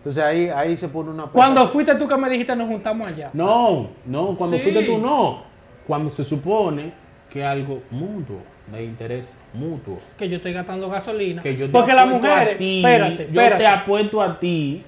Entonces 0.00 0.22
ahí, 0.24 0.48
ahí 0.48 0.76
se 0.76 0.88
pone 0.88 1.10
una. 1.10 1.24
Cuando 1.24 1.66
fuiste 1.66 1.94
tú 1.94 2.08
que 2.08 2.16
me 2.16 2.28
dijiste 2.30 2.56
nos 2.56 2.68
juntamos 2.68 3.06
allá. 3.06 3.30
No, 3.34 3.88
no, 4.06 4.34
cuando 4.36 4.56
Sí. 4.56 4.62
fuiste 4.62 4.82
tú 4.84 4.98
no. 4.98 5.42
Cuando 5.86 6.08
se 6.10 6.24
supone 6.24 6.92
que 7.30 7.44
algo 7.44 7.82
mutuo. 7.90 8.38
de 8.70 8.84
interés 8.84 9.36
mutuo. 9.52 9.98
Que 10.16 10.28
yo 10.28 10.36
estoy 10.36 10.52
gastando 10.52 10.88
gasolina. 10.88 11.42
Que 11.42 11.56
yo 11.56 11.66
te 11.66 11.72
Porque 11.72 11.92
las 11.92 12.06
mujeres. 12.06 12.54
a 12.54 12.56
ti, 12.56 12.78
espérate, 12.78 13.16
yo 13.16 13.22
espérate. 13.40 13.56
te 13.58 13.66
apuesto 13.66 14.22
a 14.22 14.38
ti 14.38 14.82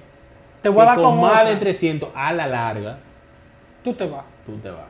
te 0.61 0.69
voy 0.69 0.83
a 0.83 0.85
dar 0.85 0.95
con 1.01 1.19
más 1.19 1.41
otra. 1.41 1.49
de 1.49 1.55
300 1.57 2.09
a 2.15 2.31
la 2.31 2.47
larga, 2.47 2.99
Tú 3.83 3.93
te 3.93 4.05
vas. 4.05 4.23
tú 4.45 4.53
te 4.59 4.69
vas. 4.69 4.85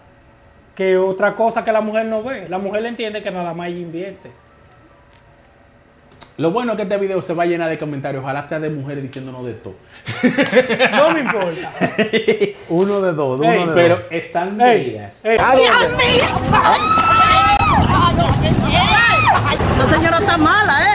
Que 0.76 0.96
otra 0.96 1.34
cosa 1.34 1.64
que 1.64 1.72
la 1.72 1.82
mujer 1.82 2.06
no 2.06 2.22
ve. 2.22 2.48
La 2.50 2.60
mujer 2.60 2.84
le 2.84 2.90
entiende 2.90 3.24
que 3.24 3.32
nada 3.32 3.52
más 3.56 3.70
ella 3.70 3.80
invierte. 3.80 4.30
Lo 6.38 6.50
bueno 6.50 6.72
es 6.72 6.78
que 6.78 6.84
este 6.84 6.98
video 6.98 7.22
se 7.22 7.34
va 7.34 7.44
a 7.44 7.46
llenar 7.46 7.70
de 7.70 7.78
comentarios. 7.78 8.24
Ojalá 8.24 8.42
sea 8.42 8.60
de 8.60 8.72
mujeres 8.72 9.04
diciéndonos 9.04 9.46
de 9.46 9.54
todo. 9.54 9.76
No 10.92 11.12
me 11.12 11.20
importa. 11.20 11.72
Uno 12.70 13.02
de 13.02 13.14
dos, 13.14 13.40
uno 13.40 13.52
de 13.52 13.74
pero 13.74 13.98
dos. 13.98 14.06
Pero 14.10 14.18
están 14.18 14.58
bellas. 14.58 15.22
La 19.78 19.90
señora 19.90 20.20
está 20.20 20.38
mala, 20.38 20.90
¿eh? 20.90 20.94